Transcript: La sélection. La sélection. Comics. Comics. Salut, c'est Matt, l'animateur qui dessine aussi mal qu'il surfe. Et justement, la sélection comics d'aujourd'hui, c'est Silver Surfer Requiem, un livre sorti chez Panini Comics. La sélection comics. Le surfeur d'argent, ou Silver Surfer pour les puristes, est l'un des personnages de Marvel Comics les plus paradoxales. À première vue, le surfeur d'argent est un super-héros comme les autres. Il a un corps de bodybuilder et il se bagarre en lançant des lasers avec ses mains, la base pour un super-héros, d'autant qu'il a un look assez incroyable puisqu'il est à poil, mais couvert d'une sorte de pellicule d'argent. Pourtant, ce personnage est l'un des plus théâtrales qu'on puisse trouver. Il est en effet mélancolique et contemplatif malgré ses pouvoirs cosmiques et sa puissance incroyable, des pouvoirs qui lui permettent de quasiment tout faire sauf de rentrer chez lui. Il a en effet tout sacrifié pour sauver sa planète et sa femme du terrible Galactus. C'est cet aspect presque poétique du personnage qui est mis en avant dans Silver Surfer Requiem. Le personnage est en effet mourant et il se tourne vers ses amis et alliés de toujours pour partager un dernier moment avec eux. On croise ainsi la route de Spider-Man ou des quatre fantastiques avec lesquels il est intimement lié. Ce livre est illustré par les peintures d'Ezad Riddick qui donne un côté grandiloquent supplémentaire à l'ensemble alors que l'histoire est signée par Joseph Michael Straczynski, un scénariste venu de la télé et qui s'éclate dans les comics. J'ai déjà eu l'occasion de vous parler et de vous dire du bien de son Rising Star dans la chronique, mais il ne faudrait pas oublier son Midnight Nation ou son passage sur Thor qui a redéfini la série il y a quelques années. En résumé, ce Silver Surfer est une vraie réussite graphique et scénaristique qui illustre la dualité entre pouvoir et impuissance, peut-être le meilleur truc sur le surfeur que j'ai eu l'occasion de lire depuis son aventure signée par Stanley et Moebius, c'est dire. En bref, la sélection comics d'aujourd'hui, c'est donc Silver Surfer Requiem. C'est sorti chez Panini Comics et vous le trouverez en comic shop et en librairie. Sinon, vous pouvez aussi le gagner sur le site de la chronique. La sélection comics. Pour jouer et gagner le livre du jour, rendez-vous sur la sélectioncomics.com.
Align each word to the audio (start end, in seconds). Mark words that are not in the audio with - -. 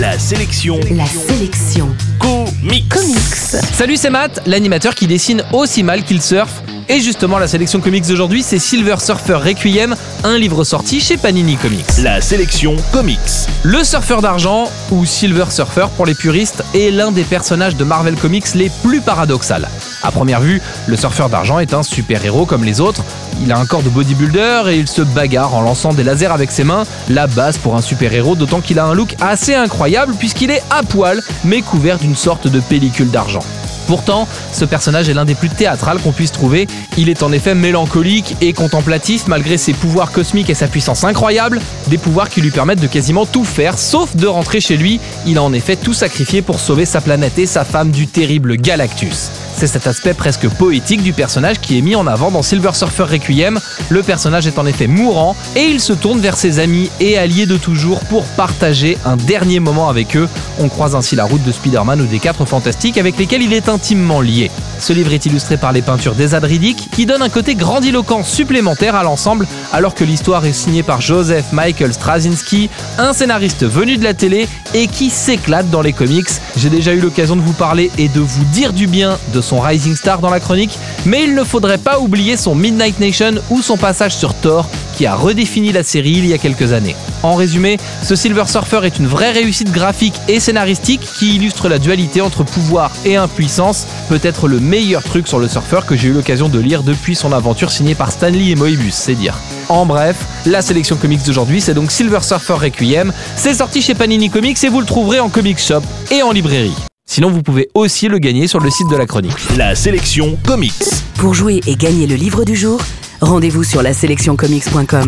La 0.00 0.18
sélection. 0.18 0.80
La 0.92 1.04
sélection. 1.04 1.86
Comics. 2.18 2.88
Comics. 2.88 3.62
Salut, 3.74 3.98
c'est 3.98 4.08
Matt, 4.08 4.40
l'animateur 4.46 4.94
qui 4.94 5.06
dessine 5.06 5.44
aussi 5.52 5.82
mal 5.82 6.04
qu'il 6.04 6.22
surfe. 6.22 6.62
Et 6.92 6.98
justement, 6.98 7.38
la 7.38 7.46
sélection 7.46 7.78
comics 7.78 8.04
d'aujourd'hui, 8.08 8.42
c'est 8.42 8.58
Silver 8.58 8.96
Surfer 8.98 9.34
Requiem, 9.34 9.94
un 10.24 10.36
livre 10.36 10.64
sorti 10.64 10.98
chez 10.98 11.16
Panini 11.16 11.54
Comics. 11.54 11.86
La 12.02 12.20
sélection 12.20 12.74
comics. 12.90 13.20
Le 13.62 13.84
surfeur 13.84 14.20
d'argent, 14.20 14.64
ou 14.90 15.04
Silver 15.04 15.44
Surfer 15.50 15.86
pour 15.96 16.04
les 16.04 16.16
puristes, 16.16 16.64
est 16.74 16.90
l'un 16.90 17.12
des 17.12 17.22
personnages 17.22 17.76
de 17.76 17.84
Marvel 17.84 18.16
Comics 18.16 18.56
les 18.56 18.72
plus 18.82 19.00
paradoxales. 19.00 19.68
À 20.02 20.10
première 20.10 20.40
vue, 20.40 20.60
le 20.88 20.96
surfeur 20.96 21.28
d'argent 21.28 21.60
est 21.60 21.74
un 21.74 21.84
super-héros 21.84 22.44
comme 22.44 22.64
les 22.64 22.80
autres. 22.80 23.04
Il 23.40 23.52
a 23.52 23.58
un 23.60 23.66
corps 23.66 23.84
de 23.84 23.88
bodybuilder 23.88 24.62
et 24.70 24.76
il 24.76 24.88
se 24.88 25.02
bagarre 25.02 25.54
en 25.54 25.60
lançant 25.60 25.92
des 25.92 26.02
lasers 26.02 26.32
avec 26.32 26.50
ses 26.50 26.64
mains, 26.64 26.82
la 27.08 27.28
base 27.28 27.56
pour 27.56 27.76
un 27.76 27.82
super-héros, 27.82 28.34
d'autant 28.34 28.60
qu'il 28.60 28.80
a 28.80 28.84
un 28.84 28.94
look 28.94 29.14
assez 29.20 29.54
incroyable 29.54 30.16
puisqu'il 30.18 30.50
est 30.50 30.64
à 30.70 30.82
poil, 30.82 31.22
mais 31.44 31.62
couvert 31.62 31.98
d'une 31.98 32.16
sorte 32.16 32.48
de 32.48 32.58
pellicule 32.58 33.12
d'argent. 33.12 33.44
Pourtant, 33.86 34.28
ce 34.52 34.64
personnage 34.64 35.08
est 35.08 35.14
l'un 35.14 35.24
des 35.24 35.34
plus 35.34 35.48
théâtrales 35.48 35.98
qu'on 36.00 36.12
puisse 36.12 36.32
trouver. 36.32 36.66
Il 36.96 37.08
est 37.08 37.22
en 37.22 37.32
effet 37.32 37.54
mélancolique 37.54 38.36
et 38.40 38.52
contemplatif 38.52 39.26
malgré 39.26 39.56
ses 39.56 39.72
pouvoirs 39.72 40.12
cosmiques 40.12 40.50
et 40.50 40.54
sa 40.54 40.68
puissance 40.68 41.04
incroyable, 41.04 41.60
des 41.88 41.98
pouvoirs 41.98 42.28
qui 42.28 42.40
lui 42.40 42.50
permettent 42.50 42.80
de 42.80 42.86
quasiment 42.86 43.26
tout 43.26 43.44
faire 43.44 43.78
sauf 43.78 44.16
de 44.16 44.26
rentrer 44.26 44.60
chez 44.60 44.76
lui. 44.76 45.00
Il 45.26 45.38
a 45.38 45.42
en 45.42 45.52
effet 45.52 45.76
tout 45.76 45.94
sacrifié 45.94 46.42
pour 46.42 46.60
sauver 46.60 46.84
sa 46.84 47.00
planète 47.00 47.38
et 47.38 47.46
sa 47.46 47.64
femme 47.64 47.90
du 47.90 48.06
terrible 48.06 48.56
Galactus. 48.56 49.30
C'est 49.60 49.66
cet 49.66 49.86
aspect 49.86 50.14
presque 50.14 50.48
poétique 50.48 51.02
du 51.02 51.12
personnage 51.12 51.60
qui 51.60 51.76
est 51.76 51.82
mis 51.82 51.94
en 51.94 52.06
avant 52.06 52.30
dans 52.30 52.40
Silver 52.40 52.70
Surfer 52.72 53.02
Requiem. 53.02 53.60
Le 53.90 54.02
personnage 54.02 54.46
est 54.46 54.58
en 54.58 54.64
effet 54.64 54.86
mourant 54.86 55.36
et 55.54 55.64
il 55.64 55.80
se 55.80 55.92
tourne 55.92 56.18
vers 56.18 56.38
ses 56.38 56.60
amis 56.60 56.90
et 56.98 57.18
alliés 57.18 57.44
de 57.44 57.58
toujours 57.58 58.00
pour 58.06 58.24
partager 58.24 58.96
un 59.04 59.16
dernier 59.16 59.60
moment 59.60 59.90
avec 59.90 60.16
eux. 60.16 60.30
On 60.58 60.70
croise 60.70 60.94
ainsi 60.94 61.14
la 61.14 61.26
route 61.26 61.42
de 61.42 61.52
Spider-Man 61.52 62.00
ou 62.00 62.06
des 62.06 62.20
quatre 62.20 62.46
fantastiques 62.46 62.96
avec 62.96 63.18
lesquels 63.18 63.42
il 63.42 63.52
est 63.52 63.68
intimement 63.68 64.22
lié. 64.22 64.50
Ce 64.80 64.94
livre 64.94 65.12
est 65.12 65.26
illustré 65.26 65.58
par 65.58 65.72
les 65.72 65.82
peintures 65.82 66.14
d'Ezad 66.14 66.42
Riddick 66.42 66.88
qui 66.90 67.04
donne 67.04 67.20
un 67.20 67.28
côté 67.28 67.54
grandiloquent 67.54 68.24
supplémentaire 68.24 68.94
à 68.94 69.02
l'ensemble 69.02 69.46
alors 69.72 69.94
que 69.94 70.04
l'histoire 70.04 70.46
est 70.46 70.54
signée 70.54 70.82
par 70.82 71.02
Joseph 71.02 71.52
Michael 71.52 71.92
Straczynski, 71.92 72.70
un 72.96 73.12
scénariste 73.12 73.64
venu 73.66 73.98
de 73.98 74.04
la 74.04 74.14
télé 74.14 74.48
et 74.72 74.86
qui 74.86 75.10
s'éclate 75.10 75.68
dans 75.68 75.82
les 75.82 75.92
comics. 75.92 76.28
J'ai 76.56 76.70
déjà 76.70 76.94
eu 76.94 77.00
l'occasion 77.00 77.36
de 77.36 77.42
vous 77.42 77.52
parler 77.52 77.90
et 77.98 78.08
de 78.08 78.20
vous 78.20 78.44
dire 78.44 78.72
du 78.72 78.86
bien 78.86 79.18
de 79.34 79.42
son 79.42 79.60
Rising 79.60 79.94
Star 79.94 80.20
dans 80.20 80.30
la 80.30 80.40
chronique, 80.40 80.78
mais 81.06 81.24
il 81.24 81.34
ne 81.34 81.44
faudrait 81.44 81.78
pas 81.78 81.98
oublier 81.98 82.36
son 82.36 82.54
Midnight 82.54 83.00
Nation 83.00 83.34
ou 83.50 83.62
son 83.62 83.76
passage 83.76 84.14
sur 84.14 84.34
Thor 84.34 84.68
qui 84.96 85.06
a 85.06 85.14
redéfini 85.14 85.72
la 85.72 85.82
série 85.82 86.10
il 86.12 86.26
y 86.26 86.34
a 86.34 86.38
quelques 86.38 86.72
années. 86.72 86.96
En 87.22 87.34
résumé, 87.34 87.78
ce 88.02 88.14
Silver 88.14 88.44
Surfer 88.46 88.80
est 88.84 88.98
une 88.98 89.06
vraie 89.06 89.32
réussite 89.32 89.70
graphique 89.70 90.20
et 90.28 90.40
scénaristique 90.40 91.00
qui 91.18 91.36
illustre 91.36 91.68
la 91.68 91.78
dualité 91.78 92.20
entre 92.20 92.44
pouvoir 92.44 92.90
et 93.04 93.16
impuissance, 93.16 93.86
peut-être 94.08 94.48
le 94.48 94.60
meilleur 94.60 95.02
truc 95.02 95.28
sur 95.28 95.38
le 95.38 95.48
surfeur 95.48 95.86
que 95.86 95.96
j'ai 95.96 96.08
eu 96.08 96.12
l'occasion 96.12 96.48
de 96.48 96.58
lire 96.58 96.82
depuis 96.82 97.14
son 97.14 97.32
aventure 97.32 97.70
signée 97.70 97.94
par 97.94 98.10
Stanley 98.10 98.50
et 98.50 98.54
Moebius, 98.56 98.94
c'est 98.94 99.14
dire. 99.14 99.38
En 99.68 99.86
bref, 99.86 100.16
la 100.46 100.62
sélection 100.62 100.96
comics 100.96 101.24
d'aujourd'hui, 101.24 101.60
c'est 101.60 101.74
donc 101.74 101.92
Silver 101.92 102.20
Surfer 102.22 102.54
Requiem. 102.54 103.12
C'est 103.36 103.54
sorti 103.54 103.82
chez 103.82 103.94
Panini 103.94 104.30
Comics 104.30 104.62
et 104.62 104.68
vous 104.68 104.80
le 104.80 104.86
trouverez 104.86 105.20
en 105.20 105.28
comic 105.28 105.58
shop 105.58 105.82
et 106.10 106.22
en 106.22 106.32
librairie. 106.32 106.89
Sinon, 107.12 107.28
vous 107.28 107.42
pouvez 107.42 107.68
aussi 107.74 108.06
le 108.06 108.18
gagner 108.18 108.46
sur 108.46 108.60
le 108.60 108.70
site 108.70 108.88
de 108.88 108.94
la 108.94 109.04
chronique. 109.04 109.34
La 109.56 109.74
sélection 109.74 110.38
comics. 110.46 110.72
Pour 111.16 111.34
jouer 111.34 111.60
et 111.66 111.74
gagner 111.74 112.06
le 112.06 112.14
livre 112.14 112.44
du 112.44 112.54
jour, 112.54 112.80
rendez-vous 113.20 113.64
sur 113.64 113.82
la 113.82 113.92
sélectioncomics.com. 113.92 115.06